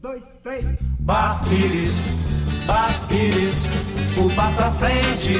[0.00, 0.64] dois, três.
[1.00, 2.00] Bar Pires,
[2.66, 3.66] Bar Pires,
[4.16, 5.34] o bar pra frente,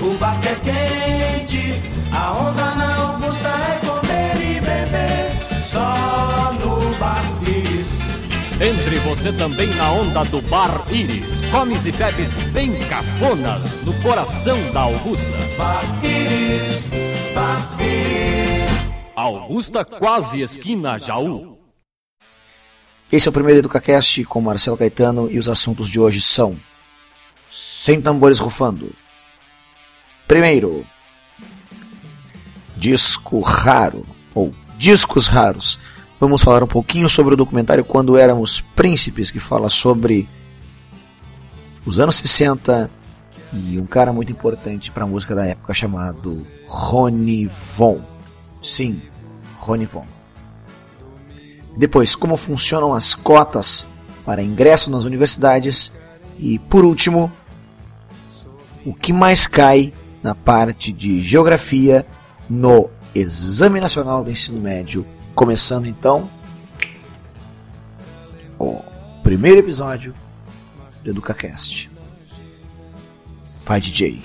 [0.00, 1.80] o bar que é quente.
[2.12, 7.90] A onda na Augusta é comer e beber, só no Bar Pires.
[8.60, 11.40] Entre você também na onda do Bar Iris.
[11.50, 15.30] Comes e bebes bem cafonas no coração da Augusta.
[15.56, 16.88] Bar Pires,
[17.34, 18.68] Bar Pires.
[19.14, 21.59] Augusta quase esquina Jaú.
[23.12, 26.54] Esse é o primeiro EducaCast com Marcelo Caetano e os assuntos de hoje são
[27.50, 28.92] Sem tambores rufando.
[30.28, 30.86] Primeiro,
[32.76, 35.76] disco raro ou discos raros.
[36.20, 40.28] Vamos falar um pouquinho sobre o documentário Quando Éramos Príncipes, que fala sobre
[41.84, 42.88] os anos 60
[43.52, 48.00] e um cara muito importante para a música da época chamado Ronnie Von.
[48.62, 49.02] Sim,
[49.58, 50.19] Ronnie Von.
[51.76, 53.86] Depois, como funcionam as cotas
[54.24, 55.92] para ingresso nas universidades.
[56.38, 57.30] E, por último,
[58.84, 62.06] o que mais cai na parte de geografia
[62.48, 65.06] no Exame Nacional do Ensino Médio.
[65.34, 66.28] Começando então
[68.58, 68.82] o
[69.22, 70.14] primeiro episódio
[71.02, 71.90] do EducaCast.
[73.64, 74.20] Vai, DJ.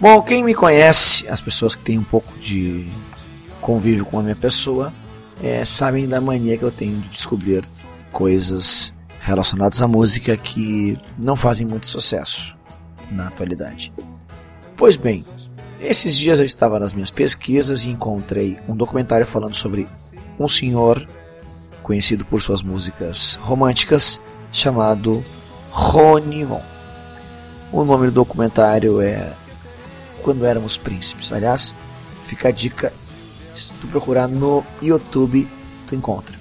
[0.00, 2.86] Bom, quem me conhece, as pessoas que têm um pouco de
[3.60, 4.92] convívio com a minha pessoa,
[5.42, 7.68] é, sabem da mania que eu tenho de descobrir
[8.12, 12.56] coisas relacionadas à música que não fazem muito sucesso
[13.10, 13.92] na atualidade.
[14.76, 15.24] Pois bem,
[15.80, 19.88] esses dias eu estava nas minhas pesquisas e encontrei um documentário falando sobre
[20.38, 21.04] um senhor
[21.82, 24.20] conhecido por suas músicas românticas
[24.52, 25.24] chamado
[25.72, 26.62] Rony Von.
[27.72, 29.32] O nome do documentário é
[30.22, 31.32] quando éramos príncipes.
[31.32, 31.74] Aliás,
[32.24, 32.92] fica a dica,
[33.54, 35.48] se tu procurar no YouTube,
[35.86, 36.36] tu encontra.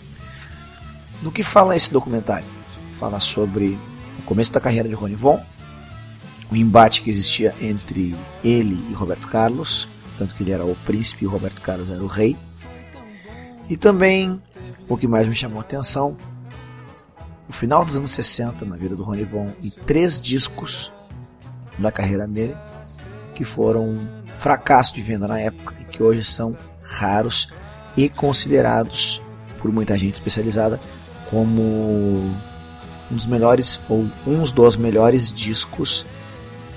[1.21, 2.45] Do que fala esse documentário?
[2.91, 3.77] Fala sobre
[4.19, 5.41] o começo da carreira de Rony Von,
[6.51, 11.25] o embate que existia entre ele e Roberto Carlos, tanto que ele era o príncipe
[11.25, 12.37] e o Roberto Carlos era o rei.
[13.69, 14.41] E também,
[14.87, 16.15] o que mais me chamou a atenção,
[17.49, 20.91] o final dos anos 60 na vida do Rony Von e três discos
[21.77, 22.55] da carreira dele
[23.37, 23.99] que foram
[24.35, 27.47] fracasso de venda na época e que hoje são raros
[27.95, 29.21] e considerados
[29.59, 30.79] por muita gente especializada
[31.29, 32.35] como um
[33.11, 36.03] dos melhores ou uns dos melhores discos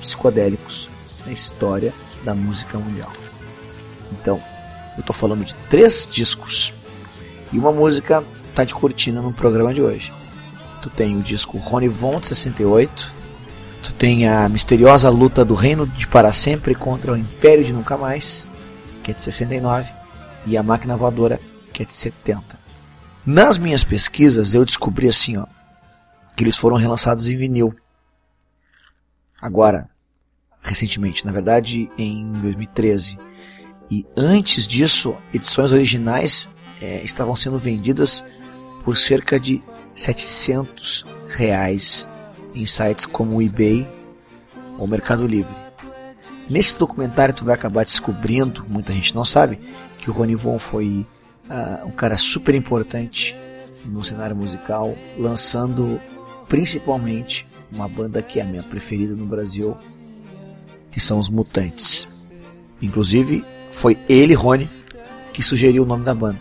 [0.00, 0.86] psicodélicos
[1.24, 1.94] na história
[2.24, 3.10] da música mundial.
[4.12, 4.38] Então,
[4.96, 6.74] eu estou falando de três discos
[7.50, 8.22] e uma música
[8.54, 10.12] tá de cortina no programa de hoje.
[10.82, 13.14] Tu tem o disco Ronnie Von de 68,
[13.82, 17.96] Tu tem a misteriosa luta do Reino de Para Sempre contra o Império de Nunca
[17.96, 18.46] Mais,
[19.02, 19.90] que é de 69,
[20.46, 21.40] e a Máquina Voadora,
[21.72, 22.58] que é de 70.
[23.24, 25.46] Nas minhas pesquisas eu descobri assim, ó,
[26.36, 27.74] que eles foram relançados em vinil.
[29.40, 29.88] Agora,
[30.60, 33.18] recentemente, na verdade em 2013.
[33.90, 38.24] E antes disso, edições originais é, estavam sendo vendidas
[38.84, 39.62] por cerca de
[39.94, 42.08] 700 reais
[42.54, 43.88] em sites como o eBay
[44.78, 45.54] ou Mercado Livre.
[46.48, 49.60] Nesse documentário tu vai acabar descobrindo, muita gente não sabe,
[49.98, 51.06] que o Rony Von foi
[51.48, 53.36] uh, um cara super importante
[53.84, 56.00] no cenário musical, lançando
[56.48, 59.76] principalmente uma banda que é a minha preferida no Brasil,
[60.90, 62.26] que são os Mutantes.
[62.82, 64.68] Inclusive, foi ele, Rony,
[65.32, 66.40] que sugeriu o nome da banda.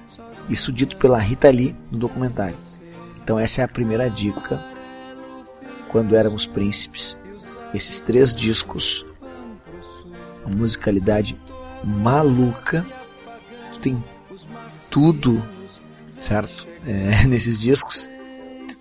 [0.50, 2.58] Isso dito pela Rita Lee no documentário.
[3.22, 4.60] Então essa é a primeira dica
[5.90, 7.18] quando éramos príncipes.
[7.74, 9.06] Esses três discos,
[10.46, 11.38] uma musicalidade
[11.84, 12.86] maluca,
[13.82, 14.02] tem
[14.90, 15.44] tudo,
[16.20, 16.68] certo?
[16.86, 18.10] É, nesses discos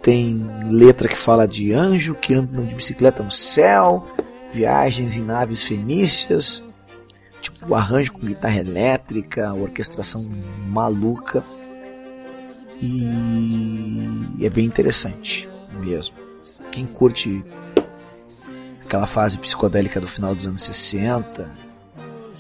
[0.03, 0.37] tem
[0.71, 4.07] letra que fala de anjo que anda de bicicleta no céu,
[4.51, 6.63] viagens em naves fenícias,
[7.41, 10.28] tipo arranjo com guitarra elétrica, orquestração
[10.66, 11.45] maluca
[12.81, 15.49] e é bem interessante
[15.81, 16.28] mesmo.
[16.72, 17.45] Quem curte
[18.84, 21.56] aquela fase psicodélica do final dos anos 60,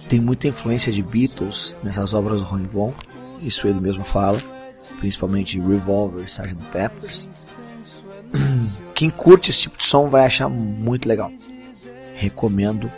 [0.08, 2.94] tem muita influência de Beatles nessas obras do Ronnie Von,
[3.40, 4.40] isso ele mesmo fala,
[4.98, 6.56] principalmente Revolver Sgt.
[6.72, 7.28] Peppers.
[8.94, 11.30] Quem curte esse tipo de som vai achar muito legal.
[12.14, 12.90] Recomendo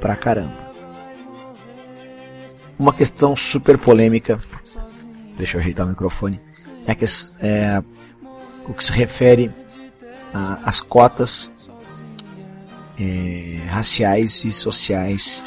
[0.00, 0.68] pra caramba.
[2.78, 4.38] Uma questão super polêmica,
[5.36, 6.40] deixa eu ajeitar o microfone,
[6.86, 7.04] é, que,
[7.40, 7.82] é
[8.66, 9.52] o que se refere
[10.32, 11.50] a, as cotas
[12.98, 15.44] é, raciais e sociais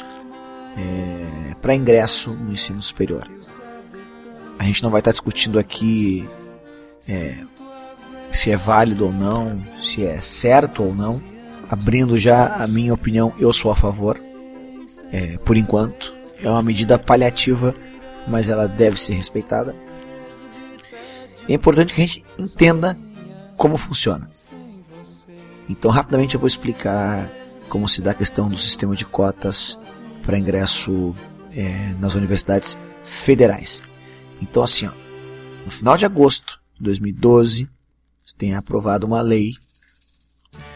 [0.76, 3.28] é, para ingresso no ensino superior.
[4.58, 6.28] A gente não vai estar discutindo aqui
[7.08, 7.36] é,
[8.30, 11.22] se é válido ou não, se é certo ou não.
[11.68, 14.20] Abrindo já a minha opinião, eu sou a favor,
[15.46, 16.14] por enquanto.
[16.42, 17.74] É uma medida paliativa,
[18.28, 19.74] mas ela deve ser respeitada.
[21.48, 22.98] É importante que a gente entenda
[23.56, 24.28] como funciona.
[25.72, 27.32] Então, rapidamente eu vou explicar
[27.70, 29.78] como se dá a questão do sistema de cotas
[30.22, 31.16] para ingresso
[31.56, 33.80] é, nas universidades federais.
[34.40, 34.92] Então, assim, ó,
[35.64, 37.66] no final de agosto de 2012,
[38.36, 39.54] tem aprovado uma lei,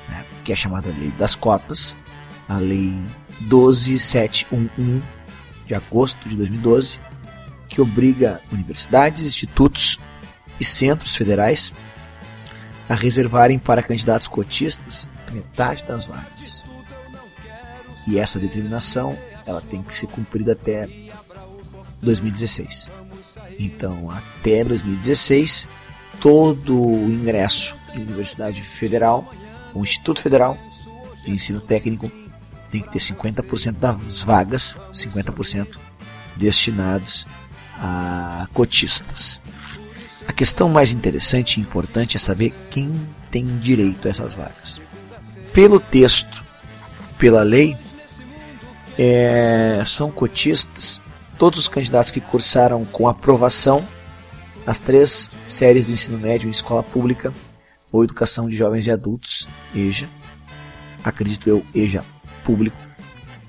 [0.08, 1.94] né, que é chamada Lei das Cotas,
[2.48, 2.94] a Lei
[3.40, 5.02] 12711
[5.66, 7.00] de agosto de 2012,
[7.68, 9.98] que obriga universidades, institutos
[10.58, 11.70] e centros federais
[12.88, 16.64] a reservarem para candidatos cotistas metade das vagas.
[18.06, 19.16] E essa determinação
[19.46, 20.88] ela tem que ser cumprida até
[22.02, 22.90] 2016.
[23.58, 25.68] Então, até 2016,
[26.20, 29.32] todo o ingresso em Universidade Federal,
[29.74, 30.58] ou Instituto Federal
[31.24, 32.10] de Ensino Técnico,
[32.70, 35.78] tem que ter 50% das vagas, 50%
[36.36, 37.26] destinados
[37.78, 39.40] a cotistas.
[40.26, 42.92] A questão mais interessante e importante é saber quem
[43.30, 44.80] tem direito a essas vagas.
[45.52, 46.44] Pelo texto,
[47.18, 47.76] pela lei,
[48.98, 51.00] é, são cotistas
[51.38, 53.86] todos os candidatos que cursaram com aprovação
[54.66, 57.32] as três séries do ensino médio em escola pública
[57.92, 60.08] ou educação de jovens e adultos, EJA,
[61.04, 62.04] acredito eu, EJA
[62.42, 62.76] público,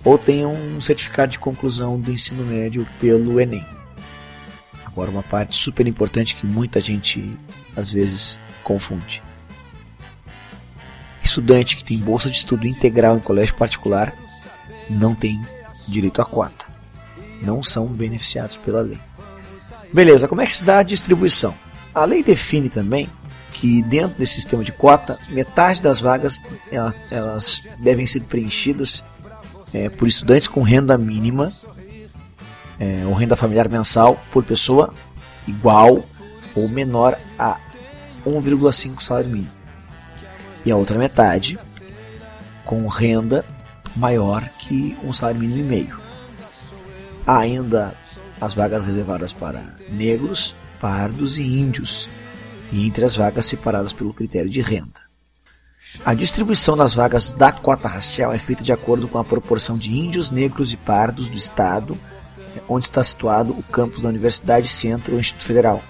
[0.06, 3.66] ou tenham um certificado de conclusão do ensino médio pelo Enem.
[4.98, 7.38] Agora, uma parte super importante que muita gente
[7.76, 9.22] às vezes confunde.
[11.22, 14.12] Estudante que tem bolsa de estudo integral em colégio particular
[14.90, 15.40] não tem
[15.88, 16.66] direito à cota.
[17.44, 19.00] Não são beneficiados pela lei.
[19.94, 21.54] Beleza, como é que se dá a distribuição?
[21.94, 23.08] A lei define também
[23.52, 26.42] que dentro desse sistema de cota, metade das vagas
[27.12, 29.06] elas devem ser preenchidas
[29.72, 31.52] é, por estudantes com renda mínima
[32.80, 34.94] é, ou renda familiar mensal por pessoa
[35.48, 36.04] igual
[36.56, 37.60] ou menor a
[38.26, 39.52] 1,5 salário mínimo.
[40.66, 41.58] E a outra metade
[42.66, 43.46] com renda
[43.96, 46.00] maior que um salário mínimo e meio.
[47.26, 47.94] Há ainda
[48.40, 52.10] as vagas reservadas para negros, pardos e índios,
[52.72, 55.08] e entre as vagas separadas pelo critério de renda.
[56.06, 59.92] A distribuição das vagas da cota racial é feita de acordo com a proporção de
[59.92, 61.98] índios, negros e pardos do estado
[62.68, 65.84] onde está situado o campus da Universidade Centro ou Instituto Federal,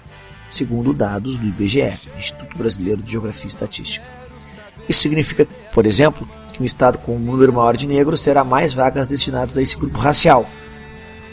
[0.50, 4.06] segundo dados do IBGE, Instituto Brasileiro de Geografia e Estatística.
[4.88, 8.72] Isso significa, por exemplo, que um estado com um número maior de negros terá mais
[8.72, 10.46] vagas destinadas a esse grupo racial.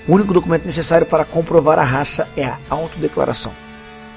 [0.07, 3.53] O único documento necessário para comprovar a raça é a autodeclaração.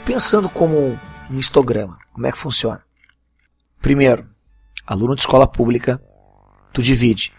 [0.04, 0.98] Pensando como
[1.30, 2.82] um histograma, como é que funciona?
[3.80, 4.26] Primeiro,
[4.86, 6.02] aluno de escola pública,
[6.72, 7.32] tu divide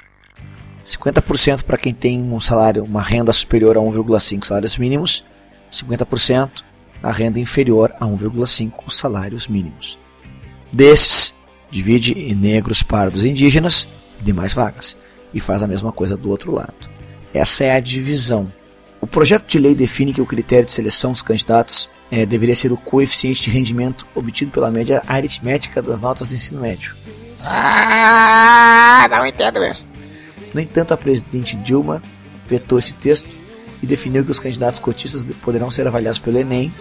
[0.90, 5.24] 50% para quem tem um salário, uma renda superior a 1,5 salários mínimos,
[5.72, 6.64] 50%
[7.02, 10.00] a renda inferior a 1,5 salários mínimos.
[10.74, 11.34] Desses,
[11.70, 13.88] divide em negros, pardos e indígenas,
[14.19, 14.98] demais vagas,
[15.34, 16.74] e faz a mesma coisa do outro lado.
[17.34, 18.52] Essa é a divisão.
[19.00, 22.72] O projeto de lei define que o critério de seleção dos candidatos é, deveria ser
[22.72, 26.96] o coeficiente de rendimento obtido pela média aritmética das notas do ensino médio.
[27.46, 29.89] Ah, não entendo mesmo.
[30.54, 32.02] No entanto, a presidente Dilma
[32.48, 33.30] vetou esse texto
[33.82, 36.74] e definiu que os candidatos cotistas poderão ser avaliados pelo Enem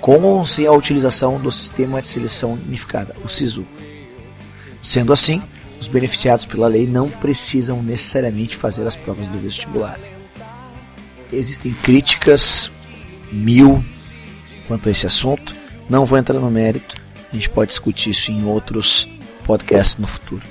[0.00, 3.66] com ou sem a utilização do Sistema de Seleção Unificada, o SISU.
[4.80, 5.42] Sendo assim,
[5.78, 9.98] os beneficiados pela lei não precisam necessariamente fazer as provas do vestibular.
[11.32, 12.70] Existem críticas
[13.30, 13.84] mil
[14.66, 15.54] quanto a esse assunto,
[15.88, 16.94] não vou entrar no mérito,
[17.30, 19.08] a gente pode discutir isso em outros
[19.44, 20.44] podcasts no futuro.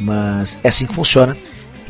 [0.00, 1.36] Mas é assim que funciona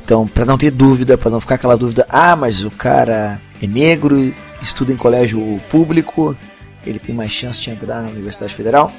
[0.04, 3.66] então, para não ter dúvida, para não ficar aquela dúvida, ah, mas o cara é
[3.66, 6.37] negro, estuda em colégio público,
[6.84, 8.92] ele tem mais chance de entrar na Universidade Federal.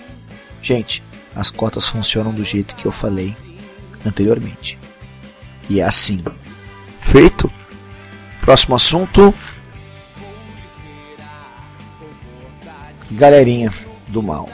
[0.64, 1.04] Gente,
[1.36, 3.36] as cotas funcionam do jeito que eu falei
[4.04, 4.80] anteriormente.
[5.70, 6.24] E é assim.
[7.00, 7.52] Feito.
[8.42, 9.32] Próximo assunto.
[13.12, 13.72] Galerinha
[14.08, 14.50] do mal.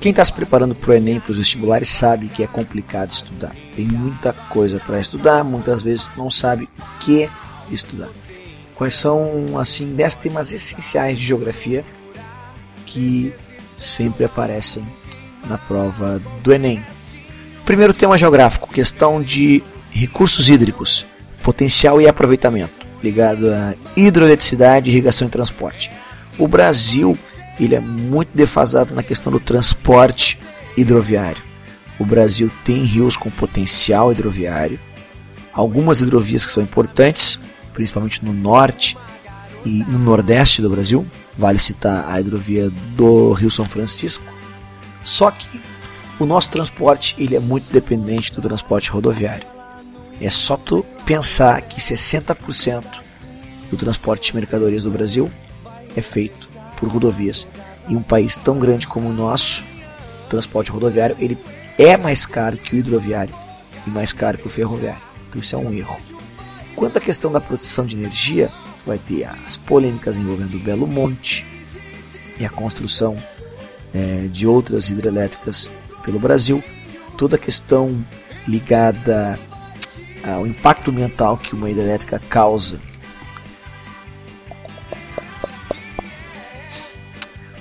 [0.00, 3.54] Quem está se preparando para o Enem, para os vestibulares, sabe que é complicado estudar.
[3.74, 7.28] Tem muita coisa para estudar, muitas vezes não sabe o que
[7.68, 8.08] estudar.
[8.76, 11.84] Quais são, assim, 10 temas essenciais de geografia
[12.86, 13.32] que
[13.76, 14.84] sempre aparecem
[15.48, 16.84] na prova do Enem.
[17.64, 21.04] Primeiro tema geográfico, questão de recursos hídricos,
[21.42, 25.90] potencial e aproveitamento, ligado a hidroeletricidade, irrigação e transporte.
[26.38, 27.18] O Brasil
[27.58, 30.38] ele é muito defasado na questão do transporte
[30.76, 31.42] hidroviário.
[31.98, 34.78] O Brasil tem rios com potencial hidroviário,
[35.52, 37.38] algumas hidrovias que são importantes,
[37.72, 38.96] principalmente no norte
[39.64, 41.04] e no nordeste do Brasil.
[41.36, 44.24] Vale citar a hidrovia do Rio São Francisco.
[45.04, 45.48] Só que
[46.18, 49.46] o nosso transporte ele é muito dependente do transporte rodoviário.
[50.20, 52.84] É só tu pensar que 60%
[53.70, 55.30] do transporte de mercadorias do Brasil
[55.96, 57.48] é feito por rodovias.
[57.88, 59.64] E um país tão grande como o nosso,
[60.26, 61.38] o transporte rodoviário, ele
[61.78, 63.34] é mais caro que o hidroviário
[63.86, 65.00] e mais caro que o ferroviário.
[65.28, 65.96] Então isso é um erro.
[66.74, 68.50] Quanto à questão da produção de energia,
[68.86, 71.44] vai ter as polêmicas envolvendo o Belo Monte
[72.38, 73.16] e a construção
[73.92, 75.70] é, de outras hidrelétricas
[76.04, 76.62] pelo Brasil,
[77.16, 78.04] toda a questão
[78.46, 79.38] ligada
[80.24, 82.80] ao impacto ambiental que uma hidrelétrica causa.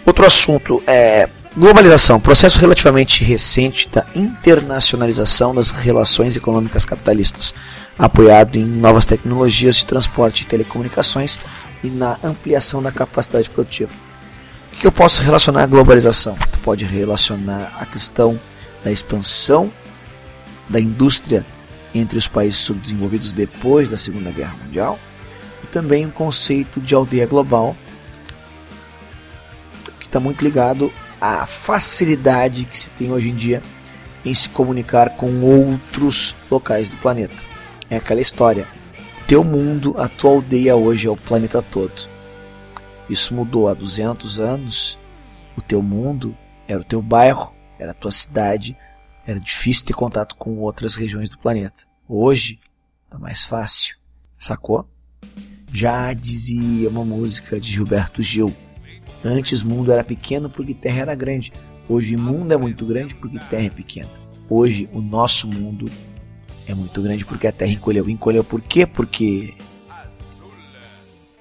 [0.07, 7.53] Outro assunto é globalização, processo relativamente recente da internacionalização das relações econômicas capitalistas,
[7.99, 11.37] apoiado em novas tecnologias de transporte e telecomunicações
[11.83, 13.91] e na ampliação da capacidade produtiva.
[14.71, 16.37] O que eu posso relacionar à globalização?
[16.53, 18.39] Tu pode relacionar a questão
[18.85, 19.69] da expansão
[20.69, 21.45] da indústria
[21.93, 24.97] entre os países subdesenvolvidos depois da Segunda Guerra Mundial
[25.61, 27.75] e também o conceito de aldeia global,
[30.07, 33.61] que está muito ligado à facilidade que se tem hoje em dia
[34.23, 37.35] em se comunicar com outros locais do planeta.
[37.89, 38.67] É aquela história.
[39.27, 42.09] Teu mundo, a tua aldeia hoje é o planeta todo.
[43.09, 44.97] Isso mudou há 200 anos.
[45.57, 46.35] O teu mundo
[46.67, 48.77] era o teu bairro, era a tua cidade,
[49.25, 51.83] era difícil ter contato com outras regiões do planeta.
[52.07, 52.59] Hoje
[53.09, 53.97] tá mais fácil,
[54.39, 54.87] sacou?
[55.73, 58.53] Já dizia uma música de Gilberto Gil.
[59.23, 61.51] Antes mundo era pequeno porque terra era grande.
[61.89, 64.09] Hoje mundo é muito grande porque terra é pequena.
[64.49, 65.89] Hoje o nosso mundo
[66.67, 68.09] é muito grande porque a terra encolheu.
[68.09, 68.85] Encolheu por quê?
[68.85, 69.55] Porque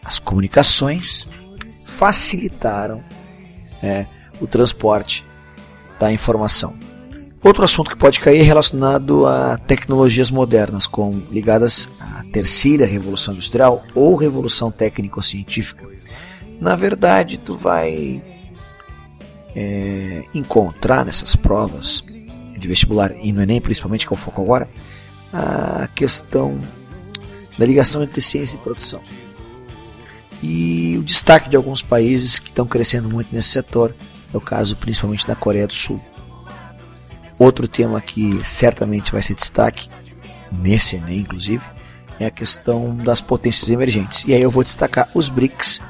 [0.04, 1.28] as comunicações
[1.84, 3.02] facilitaram
[3.82, 4.06] é,
[4.40, 5.24] o transporte
[5.98, 6.74] da informação.
[7.42, 13.34] Outro assunto que pode cair é relacionado a tecnologias modernas, com, ligadas à terceira revolução
[13.34, 15.86] industrial ou revolução técnico-científica.
[16.60, 18.22] Na verdade, tu vai
[19.54, 22.02] é, encontrar nessas provas
[22.58, 24.68] de vestibular e no Enem, principalmente que é o foco agora,
[25.32, 26.58] a questão
[27.58, 29.00] da ligação entre ciência e produção
[30.42, 33.94] e o destaque de alguns países que estão crescendo muito nesse setor,
[34.32, 36.00] é o caso principalmente da Coreia do Sul.
[37.38, 39.88] Outro tema que certamente vai ser destaque,
[40.52, 41.62] nesse Enem inclusive,
[42.18, 44.24] é a questão das potências emergentes.
[44.26, 45.80] E aí eu vou destacar os BRICS,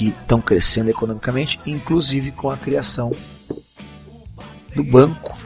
[0.00, 3.14] que estão crescendo economicamente, inclusive com a criação
[4.74, 5.36] do banco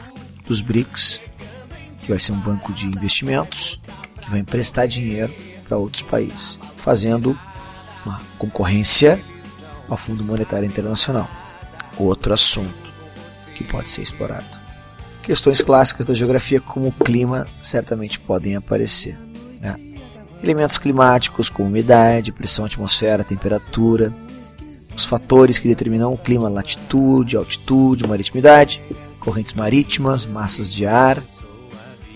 [0.47, 1.21] dos BRICS,
[1.99, 3.81] que vai ser um banco de investimentos,
[4.23, 5.35] que vai emprestar dinheiro
[5.67, 7.37] para outros países, fazendo
[8.07, 9.21] uma concorrência
[9.89, 11.29] ao Fundo Monetário Internacional.
[11.99, 12.93] Outro assunto
[13.57, 14.61] que pode ser explorado.
[15.25, 19.19] Questões clássicas da geografia, como o clima, certamente podem aparecer.
[19.61, 19.75] Né?
[20.41, 24.15] Elementos climáticos, como umidade, pressão atmosfera, temperatura,
[24.97, 28.81] os fatores que determinam o clima, latitude, altitude, maritimidade,
[29.19, 31.23] correntes marítimas, massas de ar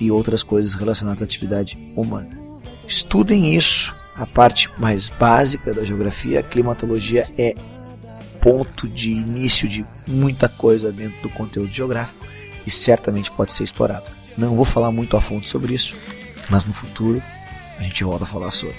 [0.01, 2.39] e outras coisas relacionadas à atividade humana.
[2.87, 7.55] Estudem isso a parte mais básica da geografia, a climatologia é
[8.41, 12.27] ponto de início de muita coisa dentro do conteúdo geográfico
[12.67, 14.07] e certamente pode ser explorado.
[14.37, 15.97] Não vou falar muito a fundo sobre isso,
[16.49, 17.23] mas no futuro
[17.79, 18.77] a gente volta a falar sobre.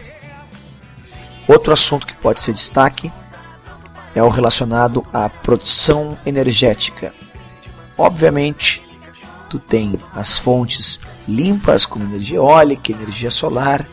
[1.47, 3.11] Outro assunto que pode ser destaque
[4.15, 7.13] é o relacionado à produção energética.
[7.97, 8.81] Obviamente,
[9.49, 13.85] tu tem as fontes limpas como energia eólica, energia solar,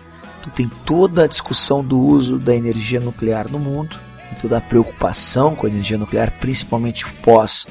[0.43, 3.99] tu tem toda a discussão do uso da energia nuclear no mundo,
[4.41, 7.67] toda a preocupação com a energia nuclear, principalmente pós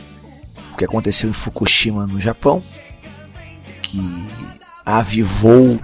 [0.74, 2.62] o que aconteceu em Fukushima, no Japão,
[3.82, 4.02] que
[4.86, 5.80] avivou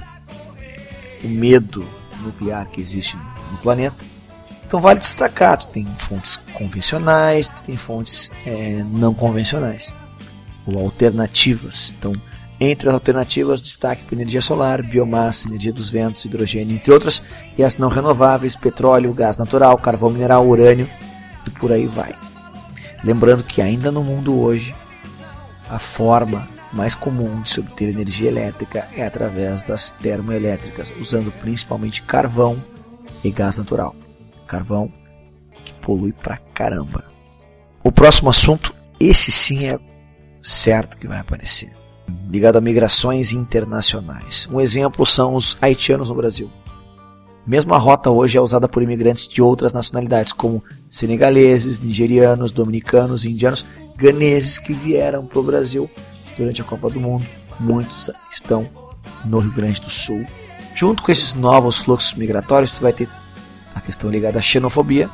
[1.24, 1.86] o medo
[2.24, 3.16] nuclear que existe
[3.52, 4.11] no planeta.
[4.72, 9.94] Então vale destacar, tu tem fontes convencionais, tu tem fontes é, não convencionais
[10.66, 11.94] ou alternativas.
[12.00, 12.14] Então
[12.58, 17.22] entre as alternativas, destaque para energia solar, biomassa, energia dos ventos, hidrogênio, entre outras,
[17.58, 20.88] e as não renováveis, petróleo, gás natural, carvão mineral, urânio
[21.46, 22.16] e por aí vai.
[23.04, 24.74] Lembrando que ainda no mundo hoje,
[25.70, 32.02] a forma mais comum de se obter energia elétrica é através das termoelétricas, usando principalmente
[32.04, 32.64] carvão
[33.22, 33.94] e gás natural.
[34.52, 34.92] Carvão
[35.64, 37.06] que polui pra caramba.
[37.82, 39.80] O próximo assunto, esse sim é
[40.42, 41.72] certo que vai aparecer,
[42.30, 44.50] ligado a migrações internacionais.
[44.52, 46.52] Um exemplo são os haitianos no Brasil.
[47.48, 53.24] Mesmo a rota hoje é usada por imigrantes de outras nacionalidades, como senegaleses, nigerianos, dominicanos,
[53.24, 53.66] indianos,
[53.96, 55.90] ganeses que vieram para o Brasil
[56.38, 57.26] durante a Copa do Mundo.
[57.58, 58.70] Muitos estão
[59.24, 60.26] no Rio Grande do Sul.
[60.76, 63.08] Junto com esses novos fluxos migratórios, tu vai ter
[63.74, 65.10] a questão ligada à xenofobia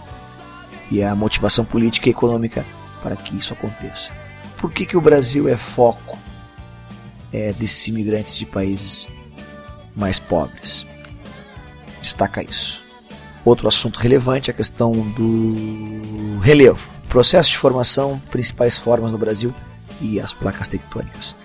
[0.90, 2.66] e à motivação política e econômica
[3.02, 4.12] para que isso aconteça.
[4.58, 6.18] Por que, que o Brasil é foco
[7.32, 9.08] é, desses imigrantes de países
[9.96, 10.86] mais pobres?
[12.08, 12.82] destaca isso.
[13.44, 16.90] Outro assunto relevante é a questão do relevo.
[17.08, 19.54] Processo de formação, principais formas no Brasil
[20.02, 21.36] e as placas tectônicas.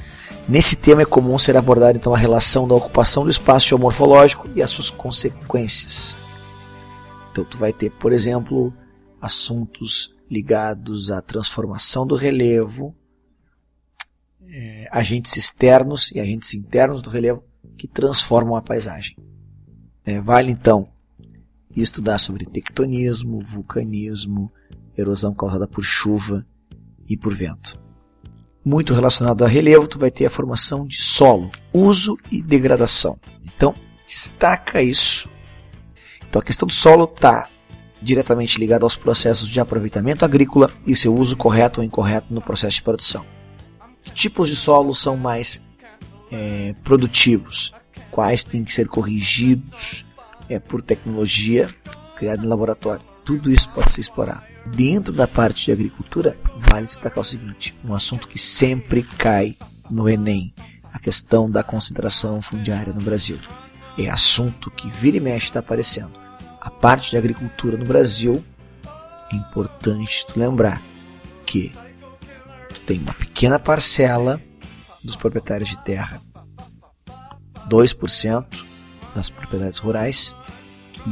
[0.49, 4.63] Nesse tema é comum ser abordada então a relação da ocupação do espaço geomorfológico e
[4.63, 6.17] as suas consequências.
[7.33, 8.73] Então tu vai ter, por exemplo,
[9.21, 12.95] assuntos ligados à transformação do relevo,
[14.47, 17.43] é, agentes externos e agentes internos do relevo
[17.79, 19.17] que transformam a paisagem.
[20.05, 20.89] É, vale então
[21.75, 24.53] estudar sobre tectonismo, vulcanismo,
[24.97, 26.47] erosão causada por chuva
[27.09, 27.81] e por vento.
[28.63, 33.19] Muito relacionado a relevo, tu vai ter a formação de solo, uso e degradação.
[33.43, 33.75] Então,
[34.07, 35.32] destaca isso.
[36.33, 37.51] Então, a questão do solo está
[38.01, 42.77] diretamente ligada aos processos de aproveitamento agrícola e seu uso correto ou incorreto no processo
[42.77, 43.23] de produção.
[44.03, 45.63] Que tipos de solo são mais
[46.31, 47.75] é, produtivos?
[48.11, 50.07] quais têm que ser corrigidos
[50.49, 51.67] é, por tecnologia
[52.17, 53.05] criada em laboratório.
[53.25, 54.45] Tudo isso pode ser explorado.
[54.67, 59.57] Dentro da parte de agricultura, vale destacar o seguinte: um assunto que sempre cai
[59.91, 60.55] no Enem,
[60.93, 63.39] a questão da concentração fundiária no Brasil.
[63.99, 66.22] É assunto que vira e mexe está aparecendo.
[66.63, 68.41] A parte de agricultura no Brasil,
[69.33, 70.81] é importante tu lembrar
[71.45, 71.75] que
[72.69, 74.41] tu tem uma pequena parcela
[75.03, 76.23] dos proprietários de terra
[77.69, 78.47] 2%
[79.13, 80.37] das propriedades rurais,
[80.93, 81.11] que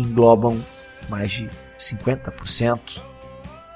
[0.00, 0.58] englobam
[1.10, 2.80] mais de 50%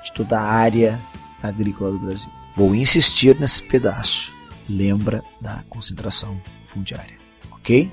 [0.03, 0.99] de toda a área
[1.43, 2.29] agrícola do Brasil.
[2.57, 4.33] Vou insistir nesse pedaço.
[4.67, 7.19] Lembra da concentração fundiária,
[7.53, 7.91] ok?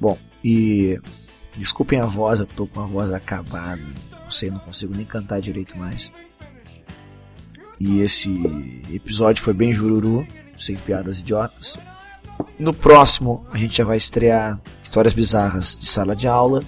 [0.00, 0.98] Bom, e
[1.58, 3.82] desculpem a voz, eu tô com a voz acabada,
[4.24, 6.10] não sei, não consigo nem cantar direito mais.
[7.78, 11.78] E esse episódio foi bem jururu, sem piadas idiotas.
[12.58, 16.62] No próximo, a gente já vai estrear Histórias Bizarras de Sala de Aula.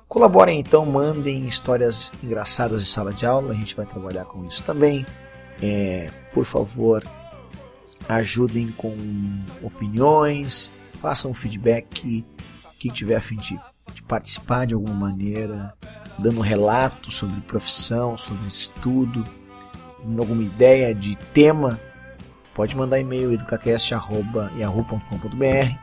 [0.08, 4.64] Colaborem então, mandem histórias engraçadas de sala de aula, a gente vai trabalhar com isso
[4.64, 5.06] também.
[5.62, 7.04] É, por favor,
[8.08, 8.96] ajudem com
[9.62, 12.24] opiniões, façam feedback.
[12.80, 13.60] Quem tiver a fim de,
[13.94, 15.74] de participar de alguma maneira,
[16.20, 19.24] dando relato sobre profissão, sobre estudo,
[20.18, 21.80] alguma ideia de tema,
[22.54, 25.78] pode mandar e-mail educacast.yahoo.com.br.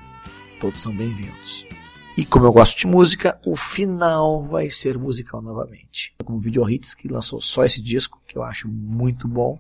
[0.61, 1.67] Todos são bem-vindos.
[2.15, 6.15] E como eu gosto de música, o final vai ser musical novamente.
[6.23, 9.59] Como Video Hits, que lançou só esse disco, que eu acho muito bom.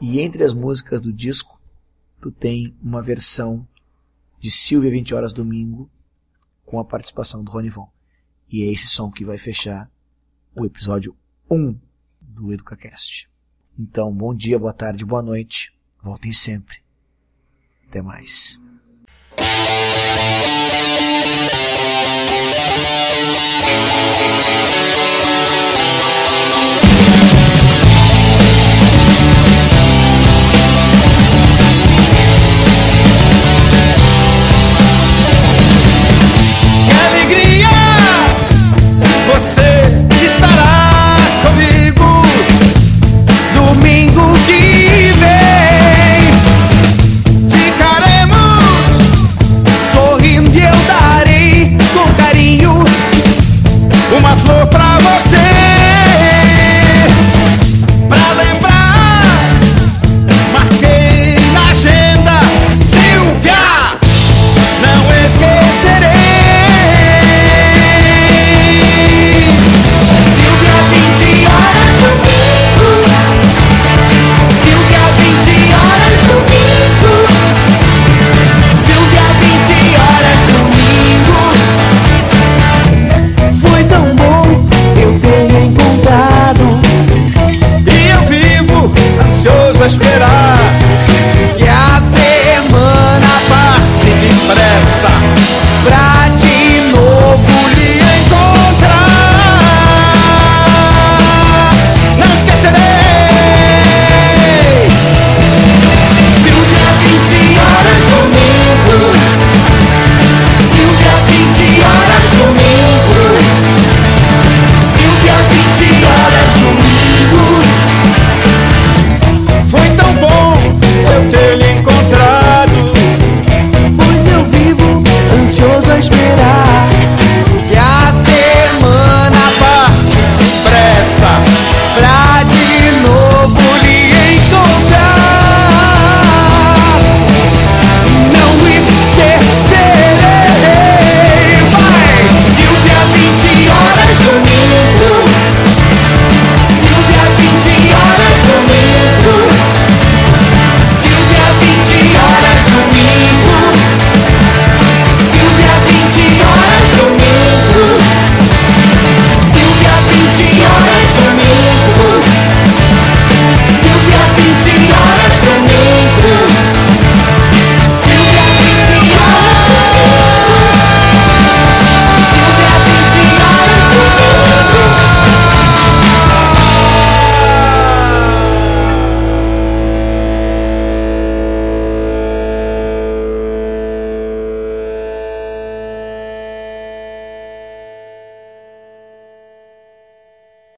[0.00, 1.60] E entre as músicas do disco,
[2.20, 3.66] tu tem uma versão
[4.40, 5.88] de Silvia 20 Horas Domingo,
[6.64, 7.88] com a participação do Ronivon.
[8.50, 9.88] E é esse som que vai fechar
[10.56, 11.16] o episódio
[11.48, 11.78] 1
[12.20, 13.30] do EducaCast.
[13.78, 15.72] Então, bom dia, boa tarde, boa noite.
[16.02, 16.78] Voltem sempre.
[17.86, 18.58] Até mais.
[22.78, 24.45] Thank you.